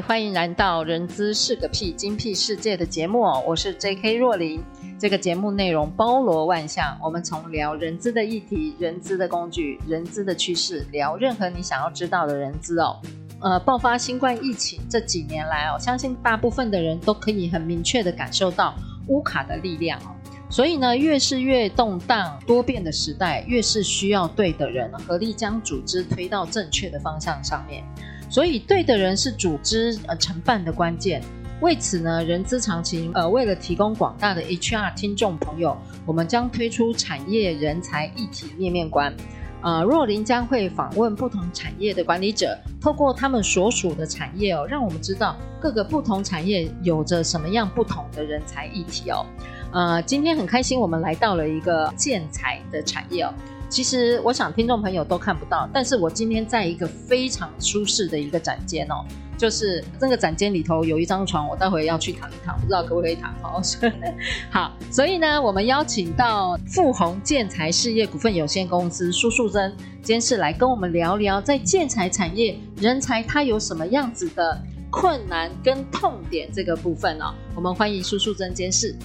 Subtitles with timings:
[0.00, 4.14] 欢迎来到《人资是个屁精辟世界》的节目，我是 J.K.
[4.14, 4.62] 若琳。
[4.98, 13.00] 这个节目内容包罗万象，我们从聊人资的议题、人资的工具、人资的趋势，聊任何你想要知道的人资哦。
[13.40, 18.74] 呃，爆发新冠疫情这几年来哦，相信大部分的人都可以很明确地感受到
[19.08, 20.14] 乌卡的力量哦。
[20.50, 27.84] 所以呢，越是越动荡多变的时代，越是需要对的人合力将组织推到正确的方向上面。
[28.30, 31.20] 所以，对的人是组织呃成办的关键。
[31.60, 39.14] 为此呢，人资常情呃，为了提供广大的 HR 听众朋友，我们将推出产业人才议题面面观。
[39.62, 49.26] 呃，若琳将会访问不同产业的管理者，透过他们所属的产业哦，让我们知道各个不同产业有着什么样不同的人才议题哦。
[49.70, 53.34] 呃，今天很开心，我们来到了一个建材的产业哦。
[53.70, 59.06] 其实我想听众朋友都看不到，但是我今天在一个非常舒适的一个展间哦，
[59.38, 63.62] 就是这个展间里头有一张床，我待会要去躺一躺，不知道可不可以躺好。
[64.50, 74.60] 好，所以呢，我们邀请到富宏建材事业股份有限公司苏素珍监事来跟我们聊聊，在建材产业人才它有什么样子的
[74.90, 77.32] 困难跟痛点这个部分哦。
[77.54, 78.96] 我们欢迎苏素珍监事。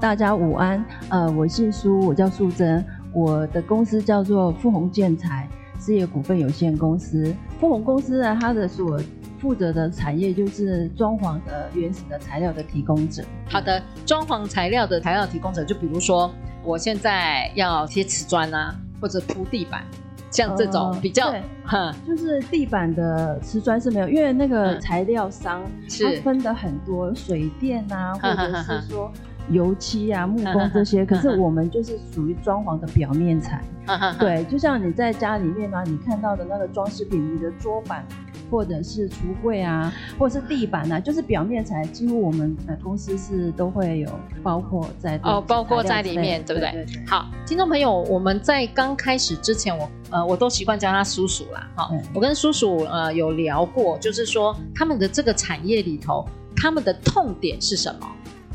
[0.00, 2.86] 大家午安，呃，我姓苏，我叫素珍。
[3.18, 5.48] 我的公司叫做富宏建材
[5.80, 7.34] 事业股份有限公司。
[7.58, 9.00] 富宏公司呢，它的所
[9.40, 13.24] 负责的产业就是装潢的原始的材料的提供者。
[13.48, 16.30] 好的，装潢材料的材料提供者，就比如说
[16.62, 19.82] 我现在要贴瓷砖啊，或者铺地板，
[20.30, 21.34] 像这种比较，
[21.66, 29.12] 呃、就是地板的瓷砖是没有，因为那个材料商它分的很多，水电啊，或者是说。
[29.50, 33.62] 油漆啊、木工这些， 可是我们就是属于装潢的表面材。
[34.20, 38.04] 对，就像你在家里面啊，你看到的那个装饰品，你的桌板
[38.50, 44.10] 或者是橱柜啊，或者是地板啊，就是表面材，几乎我们呃公司是都会有
[44.42, 46.70] 包括在哦，包括在里面，对不对？
[46.70, 47.06] 对对对。
[47.06, 51.66] 好，听众朋友，我们在刚开始之前，我呃我都习惯叫他叔叔啦。
[51.74, 58.06] 好，我跟叔叔呃有聊过，就是说他们的这个产业里头，他们的痛点是什么？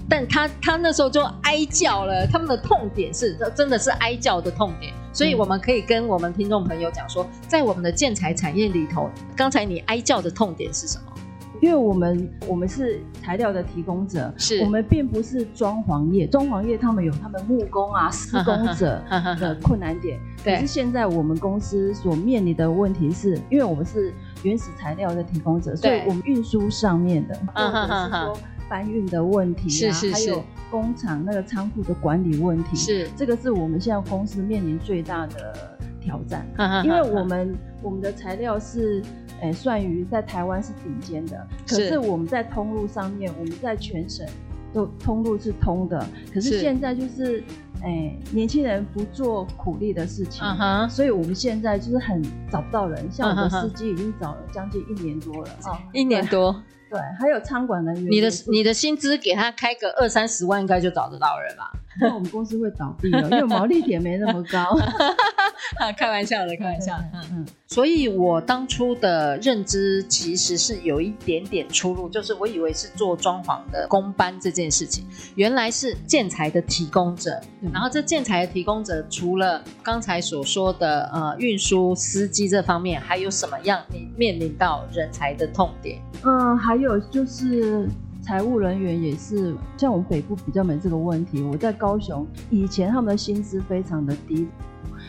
[0.09, 11.13] 但他他那时候就哀叫了，他们的痛点是，真的是哀叫的痛点，所以我们可以跟我们听众朋友讲说，在我们的建材产业里头，刚才你哀叫的痛点是什么？
[11.61, 14.59] 因为我们我们是材料的提供者，是。
[14.59, 19.01] 我们并不是装潢业，装潢业他们有他们木工啊、施工者
[19.39, 28.37] 的困难点，可是现在我们公司所面临的问题是，因为我们是原始材料的提供者，所以我们运输上面的，或者是说。
[28.73, 33.07] 搬运的问题啊，是是是，还有工厂那个仓库的管理问题，是。
[33.15, 36.43] 这个是我们现在公司面临最大的挑战。
[36.83, 38.99] 因为我们我们的材料是
[39.41, 44.25] 诶、欸、算于在台湾是顶尖的，可是我们在通路上面，我们在全省
[44.73, 47.43] 都通路是通的，可是现在就是
[47.83, 53.07] 诶、欸、年轻人不做苦力的事情，嗯，所以我们现在就是很找不到人。
[53.11, 56.59] 像我的司机已经找了将近一年多了啊，一年多。
[56.93, 58.05] 对，还有餐馆人员。
[58.05, 61.63] 你的你的薪资给他开个二三十万，应该就找得到人了？
[61.99, 64.77] 那我们公司会倒闭了，因为毛利点没那么高。
[65.97, 67.05] 开玩笑的，开玩笑的。
[67.13, 67.45] 嗯嗯。
[67.67, 75.05] 所以我当初的认知其实是有一点点出入，就是我以为是做装潢的工班这件事情，
[75.35, 77.41] 原来是建材的提供者。
[77.61, 85.99] 嗯、然后这建材的提供者，除了刚才所说的呃运输司机这方面，还有什么样你面临到人才的痛点？
[86.23, 87.89] 嗯，还有就是。
[88.23, 91.43] 财务人员也是，像我们北部比较没这个问题。
[91.43, 94.47] 我在高雄，以前他们的薪资非常的低，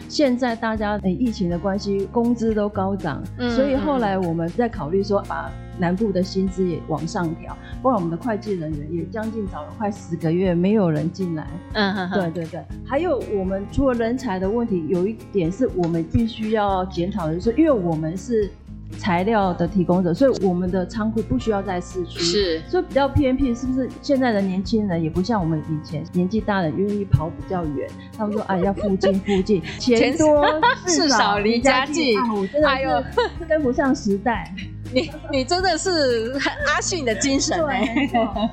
[0.08, 7.56] 现在大家诶疫情的关系，工资都高涨，嗯，所以后来我们在考虑说，把南部的薪资也往上调。
[7.80, 11.46] 不然我们的会计人员也将近找了快十个月，没有人进来。
[11.74, 12.64] 嗯哼哼，对对对。
[12.84, 18.50] 还有我们除了人才的问题，有一点是我们必须要检讨的，就是因为我们是。
[18.98, 23.54] 材料的提供者，所以我们的仓库不需要在市区，是，所以比较偏僻。
[23.54, 27.88] 是不是现在的年轻人也不像我们以前年纪大的愿意跑比较远？
[28.16, 30.44] 他们说哎，要附近附近， 钱多
[30.86, 32.18] 事少离家近。
[32.32, 33.04] 我真的
[33.38, 34.52] 是跟不上时代。
[34.92, 36.32] 你你真的是
[36.68, 38.50] 阿信的精神哎、欸。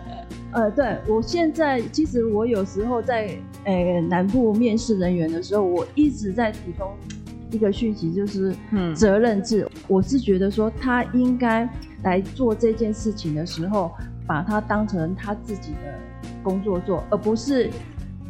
[0.53, 3.29] 呃，对，我现在其实我有时候在
[3.63, 6.91] 呃南部面试人员的时候，我一直在提供
[7.51, 9.61] 一个讯息，就是嗯责任制。
[9.61, 11.69] 嗯、我是觉得说他应该
[12.03, 13.91] 来做这件事情的时候，
[14.25, 15.93] 把它当成他自己的
[16.41, 17.69] 工作做，而不是。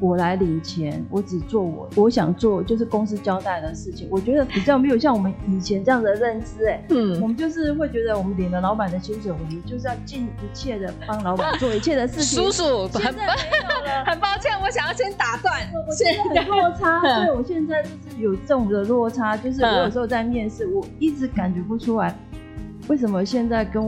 [0.01, 4.07] 我来领钱，我只做我我想做，就是公司交代的事情。
[4.09, 12.41] 我觉得比较没有像我们以前这样的认知，哎，嗯，我们就是会觉得我们领了老板的薪水，我们就是要尽一切的帮老板做一切的事情。
[12.43, 15.53] 叔叔，很很抱歉，我想要先打断。
[15.87, 22.17] 我现在有落差，所以我现在就是有这种的落差，就是我有时候在面试，我一直感觉不出来，
[22.87, 23.87] 为什么现在跟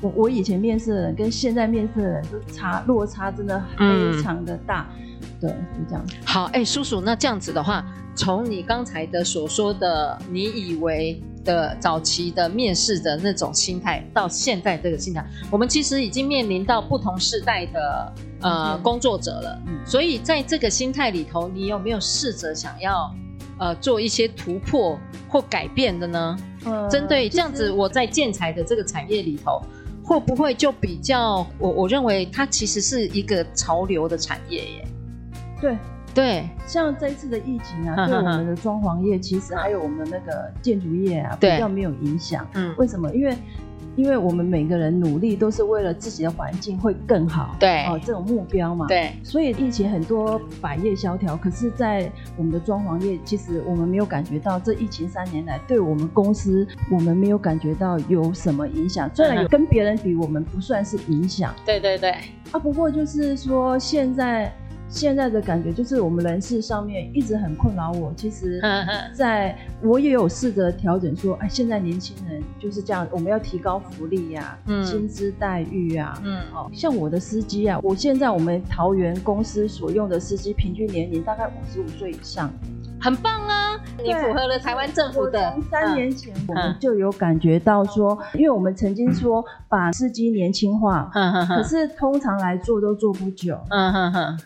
[0.00, 4.88] 我我以前面试的人跟现在面试的人就差落差真的非常的大。
[4.98, 5.03] 嗯
[5.44, 6.02] 对，是这样。
[6.24, 7.84] 好，哎、欸，叔叔，那这样子的话，
[8.16, 19.62] 从你刚才的所说的，你以为的早期的面试的那种心态，到现在这个心态，我们其实已经面临到不同世代的呃、嗯、工作者了。
[19.66, 23.14] 嗯，所以在这个心态里头，你有没有试着想要
[23.58, 24.98] 呃做一些突破
[25.28, 26.36] 或改变的呢？
[26.64, 29.60] 呃，针对这样子，我在建材的这个产业里头。
[30.06, 34.88] 会不会就比较我我认为它其实是一个潮流的产业耶？
[35.60, 35.76] 对
[36.14, 42.46] 对，像这一次的疫情啊， 对我们的装潢业，其实还有我们的那个建筑业啊，比较没有影响。
[42.54, 43.12] 嗯，为什么？
[43.14, 43.36] 因为。
[43.96, 59.08] 因为我们每个人努力都是为了自己的环境会更好，对哦，这种目标嘛，对，所以疫情很多百业萧条，可是，在我们的装潢业，其实我们没有感觉到这疫情三年来对我们公司，我们没有感觉到有什么影响。
[59.14, 62.10] 虽然有跟别人比，我们不算是影响，对对对，
[62.50, 64.52] 啊，不过就是说现在。
[64.94, 68.12] 现在的感觉就是我们人事上面一直很困扰我。
[68.16, 68.60] 其实，
[69.12, 82.48] 在我也有试着调整，说，哎，现在年轻人就是这样，我们要提高福利呀、啊，嗯，薪资待遇啊，嗯，哦像我的司机啊，我现在我们桃园公司所用的司机平均年龄大概五十五岁以上，
[83.00, 83.76] 很棒啊！
[84.02, 85.52] 你符合了台湾政府的。
[85.52, 94.38] 从三年前我们就有感觉到说，因为我们曾经说把司机年轻化，嗯，可是通常来做都做不久，嗯哼哼。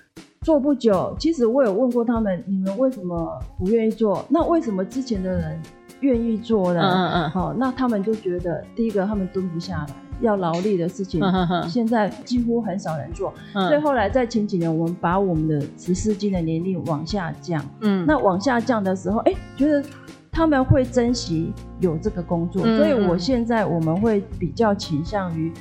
[0.42, 4.24] 做不久，其实我有问过他们，你们为什么不愿意做？
[4.28, 5.60] 那为什么之前的人
[6.00, 6.80] 愿意做呢？
[6.80, 7.30] 嗯嗯嗯。
[7.30, 9.86] 好，那他们就觉得，第一个他们蹲不下来，
[10.20, 11.20] 要劳力的事情，
[11.68, 13.34] 现在几乎很少人做。
[13.54, 13.68] 嗯。
[13.68, 17.62] 所以后来在前几年，我们把我们的十四斤的年龄往下降。
[17.80, 18.06] 嗯。
[18.06, 19.82] 那往下降的时候，哎，觉得
[20.30, 25.52] 他们会珍惜有这个工作，所以我现在我们会比较倾向于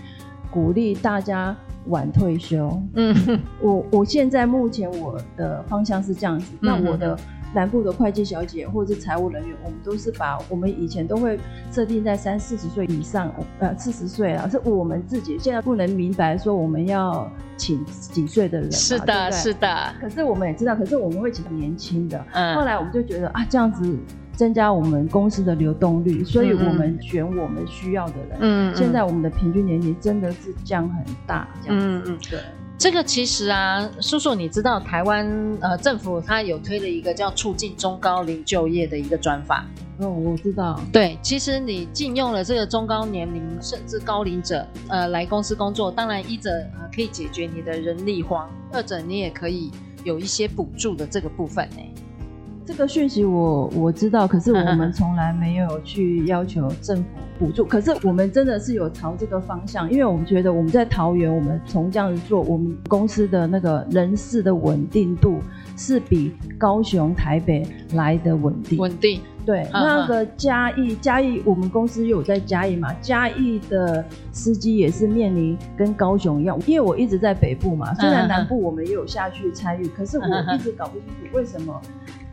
[0.52, 1.56] 鼓励大家。
[1.90, 6.54] 晚退休，嗯，我我现在目前我的方向是这样子。
[6.54, 7.18] 嗯、那我的
[7.54, 11.40] 南部的会计小姐或者是财务人员，我们都是把我们以前都会
[11.72, 18.72] 设定在三四十岁以上，呃，四十岁啊，是我们自己现在不能明白说我们要请几岁的人。
[18.72, 19.94] 是的，对对是的。
[20.02, 22.24] 可是我们也知道，可是我们会请年轻的。
[22.34, 22.56] 嗯。
[22.56, 23.98] 后来我们就觉得啊，这样子。
[24.38, 28.38] 增加我们公司的流动率，所以我们选我们需要的人。
[28.40, 31.86] 嗯，现在我们的平均年龄真的是降很大，这样子。
[31.88, 32.40] 嗯嗯，对。
[32.78, 35.28] 这个其实啊，叔叔，你知道台湾
[35.62, 39.66] 呃政府它有推了一个叫促进中高龄就业的一个专法。
[39.98, 40.80] 哦，我知道。
[40.94, 49.72] 对，其实你禁用了这个中高年龄甚至高龄者呃来公司工作，当然一者呃可以解决你的人力荒，二者你也可以
[50.04, 51.82] 有一些补助的这个部分呢。
[52.68, 57.04] 这个讯息我我知道，可是我们从来没有去要求政府
[57.40, 57.64] 补助。
[57.64, 65.40] 可是我们真的是有朝这个方向，因为我们觉得我们在桃园，我们从这样子做，我们公司的那个人事的稳定度
[65.78, 68.78] 是比高雄、台北来的稳定。
[68.78, 69.22] 稳定。
[69.46, 81.82] 对，那个嘉义，嘉义我们公司又有在嘉义嘛，嘉义的司机也是面临跟高雄一样，因为我一直在北部嘛，虽然南部我们也有下去参与，可是我一直搞不清楚为什么。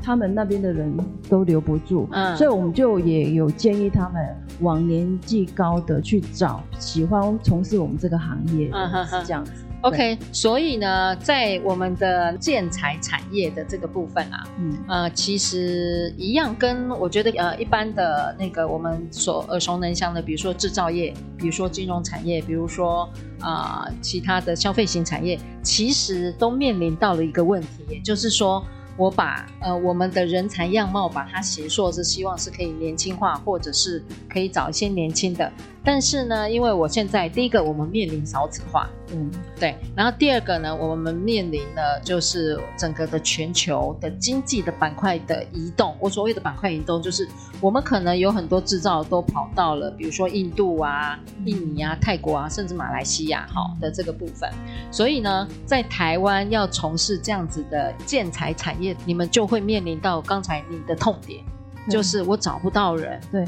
[0.05, 0.95] 他们那边的人
[1.31, 9.53] 都留不住，嗯，所以我们就也有建议他们往年纪高的去找喜欢从事我们这个行业的，嗯，是这样子。
[9.81, 23.09] OK，所以呢，在我们的建材产业的这个部分啊，嗯，呃，其实一样跟我觉得呃一般的那个我们所耳熟能详的，比如说制造业，比如说金融产业，比如说
[23.41, 28.63] 啊，呃，其他的消费型产业，其实都面临到了一个问题，也就是说。
[28.97, 35.53] 我把呃我们的人才样貌把它形塑，是希望是可以年轻化，或者是可以找一些年轻的。
[35.85, 39.77] 但是呢，因为我现在第一个我们面临少子化，嗯，对。
[39.95, 45.95] 然后第二个呢，我们面临的就是整个的全球的经济的板块的移动。
[46.01, 47.29] 我所谓的板块移动，就是
[47.61, 54.51] 我们可能有很多制造都跑到了，比如说印度啊、印尼啊、泰国啊，甚至马来西亚好的这个部分。
[54.91, 61.45] 所以呢，在台湾要从事这样子的建材产业，你们就会面临到刚才你的痛点。
[61.89, 63.45] 就是我找不到人，对，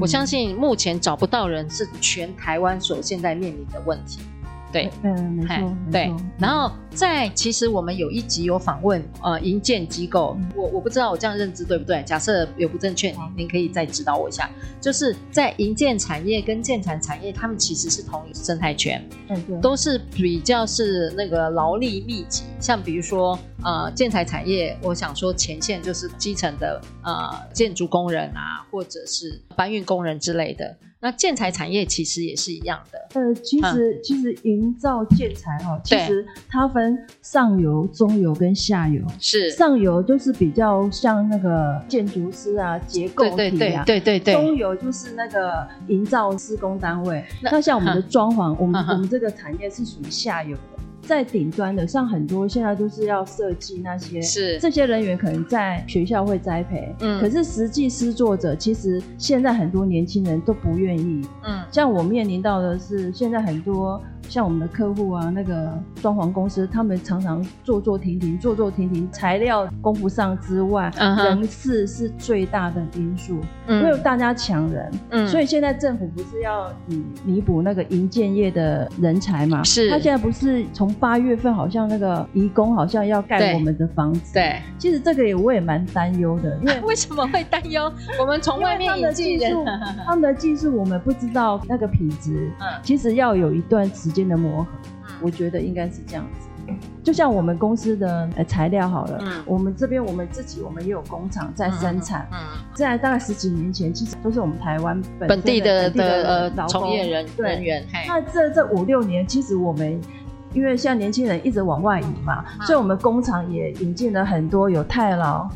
[0.00, 4.20] 我相信目前找不到人是全台湾所现在面临的问题。
[4.72, 6.12] 对，嗯，没错，对。
[6.38, 12.02] 然后在其实我们有一集有访问呃营建机构，我我不知道我这样认知对不对？
[12.04, 14.50] 假设有不正确，您您可以再指导我一下。
[14.80, 22.44] 就是在营建产业跟建材产业，他们其实是同一生态圈，嗯，对，都是比较是那个劳力密集。
[22.58, 30.76] 像比如说呃建材产业，我想说前线就是基层的呃建筑工人啊，或者是搬运工人之类的。
[31.02, 32.98] 那建材产业其实也是一样的。
[33.14, 39.02] 呃，其实、嗯、其实营造建材哈，其实它分上游、中游跟下游。
[39.18, 39.50] 是。
[39.50, 43.36] 上游就是比较像那个建筑师啊、结构体啊。
[43.36, 44.34] 对对对，对对对。
[44.34, 47.24] 中游就是那个营造施工单位。
[47.42, 50.62] 那，那像我们的装潢，嗯、我们、嗯、我们这个产业是属于下游的。
[51.02, 54.58] 在顶端的，像很多现在都是要设计那些，是。
[54.58, 64.00] 这些人员可能在学校会栽培，嗯，可是实际施作者其实现在很多年轻人都不愿意，嗯，像我面临到的是现在很多。
[64.32, 71.24] 像我们的客户啊，那个装潢公司，他们常常坐坐停停，坐坐停停，材料供不上之外，uh huh.
[71.24, 73.34] 人事是最大的因素，
[73.68, 79.62] 因为、嗯、大家抢人，嗯，所以现在政府不是要弥弥补那个营建业的人才嘛？
[79.64, 87.92] 是，他现在不是从八月份好像那个移工好像要盖我们的房子，对，对其实这个也我也蛮担忧的，因为 为什么会担忧？
[88.18, 89.54] 我们从外面引进人，
[90.06, 94.21] 他们的技术我们不知道那个品质，嗯，其实要有一段时间。
[94.28, 94.70] 的磨合，
[95.20, 96.48] 我觉得应该是这样子。
[97.02, 102.38] 就像我们公司的呃材料好了，嗯，我们这边我们自己我们也有工厂在生产，嗯，
[102.72, 107.84] 在大概十几年前，其实都是我们台湾本地的的呃从业人人员。
[108.06, 110.00] 那这这五六年，其实我们
[110.54, 115.48] 因为现在年轻人一直往外移嘛，所以我们工厂也引进了很多有泰劳、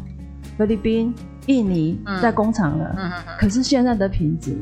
[0.58, 1.14] 菲律宾、
[1.46, 4.56] 印尼在工厂了，嗯，可是现在的品质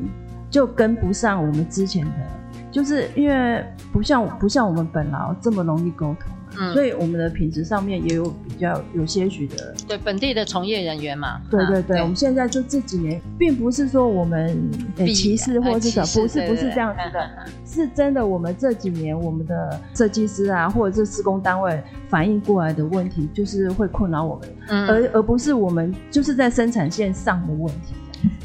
[0.51, 2.13] 就跟不上我们之前的。
[2.75, 14.69] 就是因为不像不像我们本劳这么容易沟通，嗯，所以我们的品质上面也有比较有些许的对本地的从业人员嘛，对对对，我们现在就这几年，并不是说我们
[15.07, 17.31] 歧视或是什么，不是不是这样子的，
[17.65, 27.95] 是真的，我们这几年我们的设计师啊，或者是施工单位反映过来的问题，就是会困扰我们，嗯，而而不是我们就是在生产线上的问题。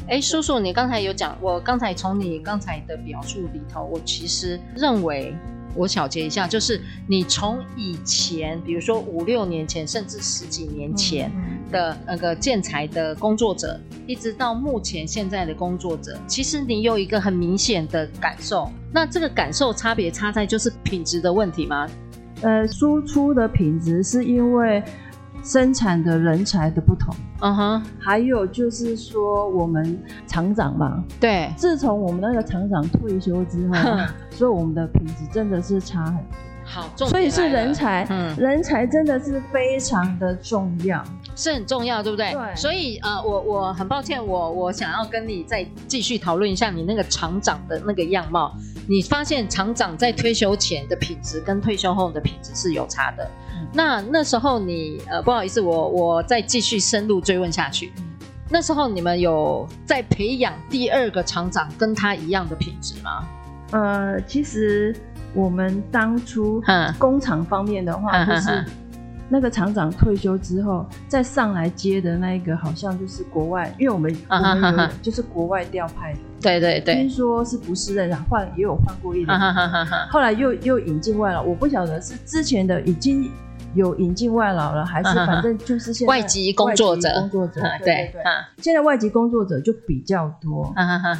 [0.08, 5.32] 哎，叔叔，你刚才有讲，我刚才从你刚才的表述里头，我其实认为，
[5.76, 11.30] 我小结一下，就是你从以前，比如说五六年前，甚至十几年前
[11.70, 21.88] 的那个建材的工作者，一直到目前现在的工作者，其实你有一个很明显的感受，那这个感受差别差在就是品质的问题吗？
[22.42, 24.82] 呃，输出的品质是因为。
[25.42, 27.82] 生产的人才的不同，嗯哼、uh，huh.
[27.98, 33.74] 还有就是说我们厂长嘛，对，自从我们那个厂长退休之后，
[34.30, 36.24] 所以我们的品质真的是差很多。
[36.62, 41.02] 好，所以是人才，嗯，人才真的是非常的重要，
[41.34, 42.32] 是很重要，对不对？
[42.32, 42.54] 对。
[42.54, 48.54] 所以呃，我我很抱歉，我我想要跟你再继续讨论一下你那个厂长的那个样貌。
[48.86, 53.28] 你发现厂长在退休前的品质跟退休后的品质是有差的。
[53.60, 57.92] 嗯、那那时候你呃，不好意思，我我再继续深入追问下去。
[57.98, 58.04] 嗯、
[58.50, 63.28] 那时候你们有在培养第二个厂长跟他一样的品质吗？
[63.72, 64.94] 呃，其实。
[65.32, 66.60] 我们当初
[66.98, 68.64] 工厂方面的话，就是
[69.28, 79.38] 那个厂长退休之后，再上来接的那一个，好像就是国外，因为我们我们有就是国外调派的，对对对，听说是不是的，换也有换过一两，
[80.10, 83.30] 后来又又引进外劳，我不晓得是之前的已经
[83.74, 87.08] 有引进外劳了，还是反正就是现在外籍工作者。
[87.20, 88.22] 工作者，对对对，
[88.58, 90.74] 现在外籍工作者就比较多，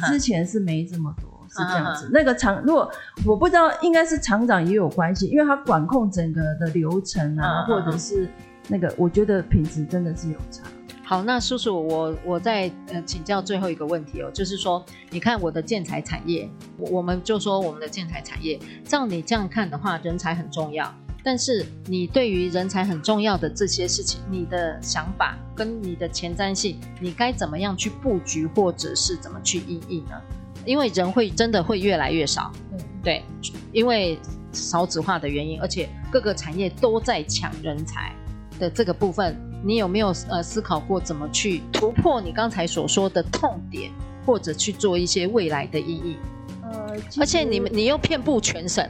[0.07, 1.29] 之前是没这么多。
[1.53, 2.89] 是这样子，那个厂如果
[3.25, 8.25] 我不知道，应该是厂长也有关系，因为他管控整个的流程啊，或者是
[8.69, 10.63] 那个，我觉得品质真的是有差。
[11.03, 20.89] 好，那叔叔，我我再呃请教最后一个问题哦，就是说，你看我的建材产业，我们就说我们的建材产业，照你这样看的话，人才很重要。
[21.23, 30.19] 但是你对于人才很重要的这些事情，你的想法跟你的前瞻性，你该怎么样去布局，或者是怎么去因应呢？
[30.65, 33.23] 因为人会真的会越来越少，嗯、对，
[33.71, 34.19] 因为
[34.51, 38.15] 少子化的原因，而且各个产业都在抢人才
[38.59, 43.91] 的这个部分，你有没有呃思考过怎么去突破你刚才所说的痛点，
[44.25, 46.17] 或者去做一些未来的意义？
[46.63, 48.87] 呃，而且你们你又遍布全省。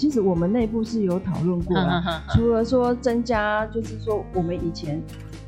[0.00, 4.98] 其实我们内部是有讨论过的，除了说增加，就是说我们以前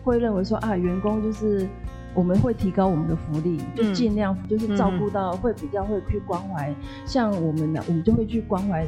[0.04, 1.66] 会认为说啊，员工就是
[2.14, 6.71] 我们会提高我们的福利，就尽量就是照顾到会比较会去关怀，
[7.06, 8.87] 像我们的我们就会去关怀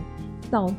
[0.51, 0.71] 到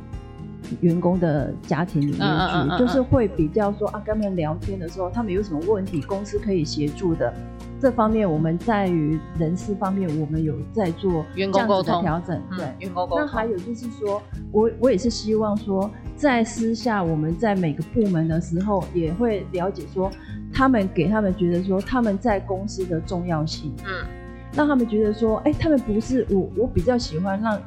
[0.81, 7.33] 员工的家庭里面去，就是会比较说啊，跟他们聊天的时候，他们有什么问题，公司可以协助的。
[7.79, 12.41] 这方面我们在于人事方面，我们有在做员工沟通调整。
[12.57, 13.19] 对，员工沟通。
[13.19, 20.09] 那还有就是说，我我也是希望说，在私下我们在每个部门的时候，也会了解说，
[20.53, 23.73] 他们给他们觉得说他们在公司的重要性。
[23.85, 24.05] 嗯。
[24.53, 27.59] 让他们觉得说，哎，他们不是我，我比较喜欢让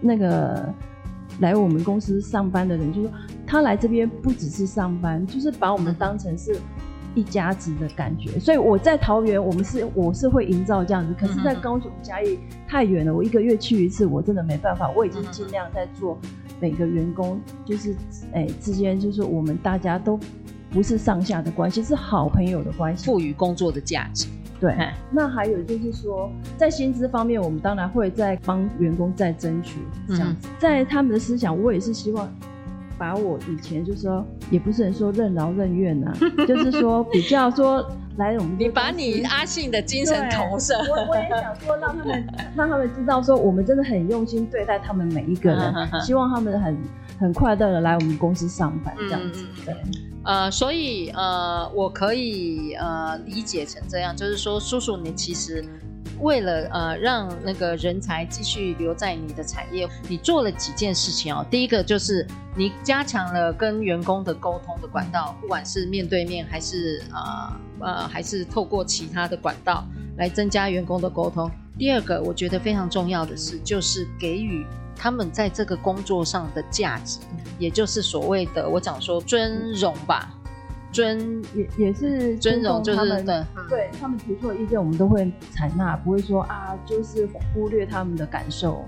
[0.00, 0.68] 那个
[1.38, 6.56] 来我们公司上班的人，就是说他来这边不只是上班，就是把我们当成是。
[7.14, 11.14] 一家子的感觉，所以我在桃园，我们是我是会营造这样子。
[11.18, 14.90] 可是，在高雄嘉义太远了，我一个月去一次，我真的没办法。
[14.90, 16.18] 我已经尽量在做
[16.60, 17.94] 每个员工，就是
[18.32, 20.18] 哎之间，就是我们大家都
[20.70, 24.26] 不是上下的关系，是好朋友的关系，赋予工作的价值。
[24.60, 24.74] 对，
[25.10, 30.48] 那还有就是说，在薪资方面，我们当然会在帮员工再争取这样子。
[30.58, 32.28] 在他们的思想，我也是希望。
[32.98, 37.84] 把我以前就是说，也不是很说任劳任怨呐、啊，就是说比较说
[38.16, 38.56] 来我们。
[38.58, 40.74] 你把你阿信的精神投射。
[40.88, 46.76] 我我也想说，让他们让他们知道说，我们真的很用心对待他们每一个人，希望他们很
[47.18, 49.44] 很快乐的来我们公司上班这样子。
[49.64, 49.74] 对，
[50.24, 55.64] 呃，所以呃，我可以呃理解成这样，就是说，叔叔你其实。
[56.20, 61.44] 为了呃让那个人才继续留在你的产业，你做了几件事情哦。
[61.50, 69.84] 第一个就是你加强了跟员工的沟通的管道，不管是面对面还是呃呃还是透过其他的管道
[70.16, 71.50] 来增加员工的沟通。
[71.78, 77.18] 第二个我觉得非常重要的是，就是给予他们在这个工作上的价值，
[77.58, 80.33] 也就是所谓的我讲说尊荣吧。
[80.94, 88.84] 尊也也是尊重他们，对，对他们提出的意见，我们都会采纳，不会说啊，就是忽略他们的感受。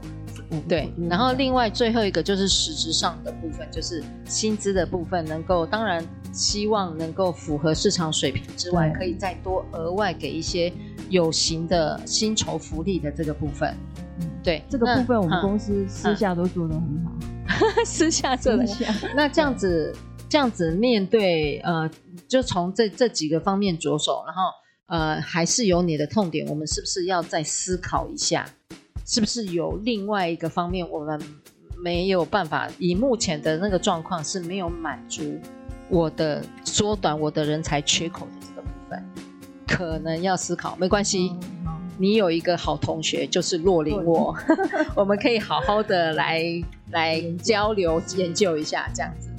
[0.69, 10.73] 对，然后另外最后一个就是实质上的部分，就是薪资的部分，能够当然希望能够符合市场水平之外，可以再多额外给一些
[11.09, 13.75] 有形的薪酬福利的这个部分。
[14.21, 18.65] 嗯，对，这个部分我们公司私下都做得很好，嗯、 私下做的。
[19.17, 19.93] 那这样子。
[20.29, 21.89] 这样子面对呃，
[22.27, 24.43] 就从这这几个方面着手，然后
[24.87, 28.49] 呃，还是有你的痛点，我们是不是要再思考一下？
[29.05, 31.21] 是不是有另外一个方面，我们
[31.79, 35.39] 没有办法以目前的那个状况是没有满足
[35.89, 39.05] 我的缩短我的人才缺口的这个部分，
[39.69, 40.75] 可能要思考。
[40.75, 41.37] 没关系，
[41.67, 44.35] 嗯、你有一个好同学就是洛林，我
[44.97, 46.43] 我们可以好好的来
[46.91, 49.31] 来交流研究一下这样子。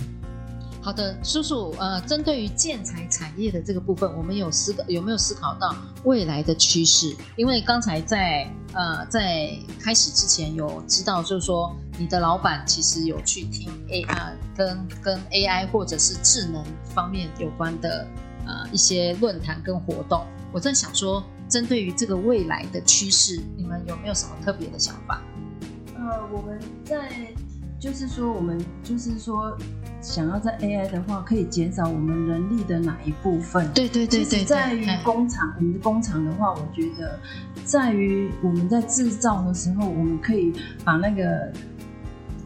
[0.88, 7.14] 好的，叔叔，呃，针对于建材产业的这个部分，我们有思有没有思考到未来的趋势？
[7.36, 9.50] 因为刚才在呃在
[9.82, 18.08] 开始之前有知道，就是说你的老板其实有去听 AI 跟跟 AI 或者是智能方面有关的
[18.46, 20.26] 呃一些论坛跟活动。
[20.54, 25.22] 我在想说，针对于这个未来的趋势，你们有没有什么特别的想法？
[25.98, 27.10] 呃，我们在
[27.80, 29.58] 就是说，我们就是说。
[30.00, 33.68] 想要在 AI 的话，可以减少我们人力的哪一部分？
[33.74, 37.20] 对对对对，在于工厂，我们的工厂的话，我觉得
[37.66, 40.54] 在于我们在制造的时候，我们可以
[40.86, 41.52] 把那个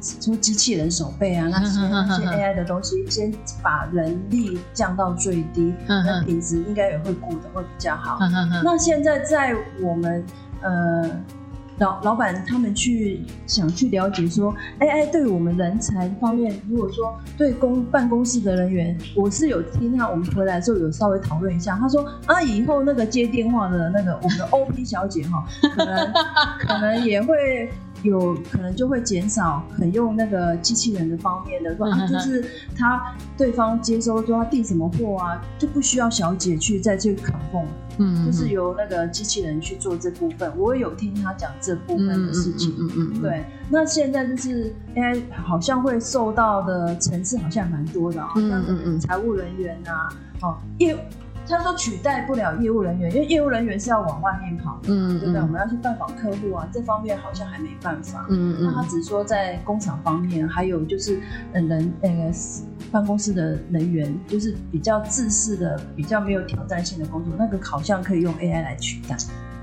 [0.02, 8.18] 说机器人手背啊，那些那些 AI 的东西，先把人力降到最低，那品质应该也会顾得会比较好。
[8.64, 10.26] 那现在在我们
[10.62, 11.12] 呃。
[11.82, 25.44] 老老板他们去想去了解说哎哎对我们人才方面，如果说对公办公室的人员，我是有听他我们回来的时候有稍微讨论一下，他说啊，以后那个接电话的那个我们的 OP 小姐哈，
[25.76, 26.14] 可能
[26.60, 27.70] 可能也会。
[28.04, 32.44] 有可能就会减少很用那个机器人的方面的，说就是
[32.76, 37.66] 他对方接收说他订什么货啊，就不需要小姐去再去扛缝，
[38.00, 40.52] 嗯，就是由那个机器人去做这部分。
[40.58, 43.46] 我也有听他讲这部分的事情，嗯嗯，对。
[43.70, 50.10] 那现在就是 AI 好像会受到的层次好像蛮多的啊，像嗯嗯财务人员啊，
[50.42, 50.98] 哦业。
[51.52, 55.42] 他说取代不了业务人员，因为业务人员是要往外面跑的，嗯，对不对？
[55.42, 58.26] 我们要去拜访客户啊，这方面好像还没办法。
[58.30, 58.64] 嗯嗯。
[58.66, 61.20] 那他只是说在工厂方面，还有就是
[61.54, 62.32] 人那个
[62.92, 69.16] 办公室的人员，就是比较自私的、比较没有挑战性的工作，那个好像可以用 AI 来取代。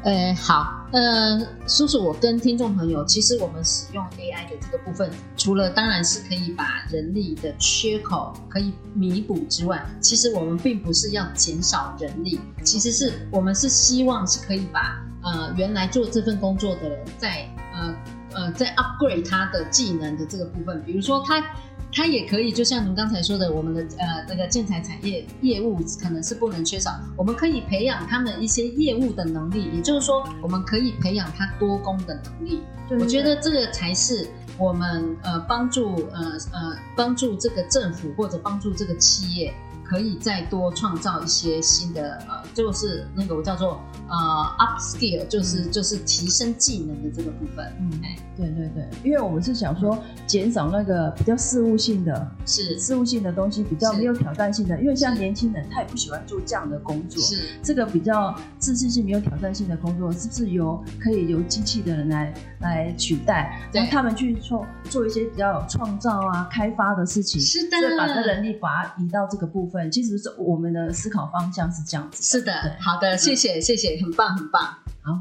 [0.05, 17.97] 呃，好，呃，叔叔，我跟听众朋友，其实我们使用 AI 的这个部分，除了当然是可以把人力的缺口可以弥补之外，其实我们并不是要减少人力，其实是我们是希望是可以把呃原来做这份工作的人在呃
[18.33, 21.45] 呃在 upgrade 他的技能的这个部分，比如说他。
[21.93, 32.61] 它也可以，就像您刚才说的，我们的呃那个建材产业业务可能是不能缺少，我们可以培养他们一些业务的能力，也就是说，我们可以培养他多工的能力。
[33.01, 39.53] 我觉得这个才是我们呃帮助呃呃帮助这个政府或者帮助这个企业。
[39.89, 44.17] 可以再多创造一些新的呃，就是那个我叫做呃
[44.59, 47.65] upskill，就是就是提升技能的这个部分。
[47.81, 54.79] 嗯，哎，对对对，因为我们是想说减少那个比较事务性的，是事务性的东西，比较没有挑战性的。
[54.83, 57.23] 因为像年轻人，他也不喜欢做这样的工作。
[57.23, 67.41] 是这个比较自信性没有挑战性的工作，是不是由可以由机器的人来来取代，让他们去做做一些比较有创造啊、开发的事情？
[67.41, 69.78] 是的，把这人力把它移到这个部分。
[69.91, 72.23] 其实是我们的思考方向是这样子。
[72.23, 74.63] 是的，好的，谢谢，谢谢，很棒，很棒。
[75.03, 75.13] 好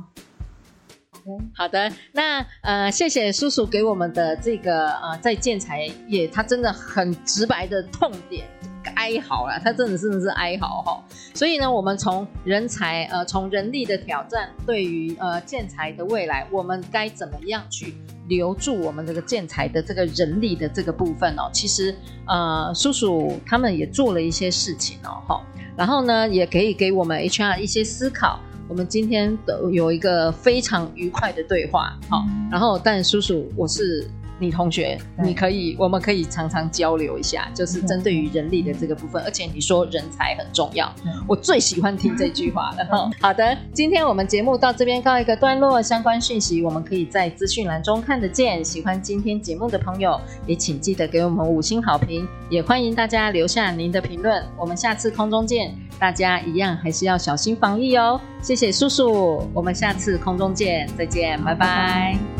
[1.11, 8.47] ，OK，好的，那呃，谢谢叔叔给我们的这个呃，在建材业，他真的很直白的痛点
[8.95, 11.03] 哀嚎了，他真的真的是哀嚎哈。
[11.33, 17.95] 所以呢，我们从人才呃，从人力的挑战，对于呃建材的未来，我们该怎么样去？
[18.27, 25.41] 留住我们这个建材的这个人力的这个部分哦，其实呃，叔叔他们也做了一些事情哦，哈，
[25.75, 28.39] 然后呢，也可以给我们 HR 一些思考。
[28.67, 34.09] 我们今天的有一个非常愉快的对话，好，然后但叔叔我是。
[34.39, 39.21] 你同学，你可以，我们可以常常交流一下，就是针对于人力的这个部分。
[39.23, 40.93] 而且你说人才很重要，
[41.27, 43.09] 我最喜欢听这句话了哈。
[43.19, 48.63] 好的，今天我们节目到这边告一个段落，相关讯息我们可以在资讯栏中看得见。
[48.63, 54.43] 喜欢今天节目的朋友，也请记得给我们五星好评，也欢迎大家留下您的评论。
[54.57, 58.19] 我们下次空中见，大家一样还是要小心防疫哦。
[58.41, 61.57] 谢谢叔叔，我们下次空中见，再见，拜拜。
[61.57, 62.36] 拜拜。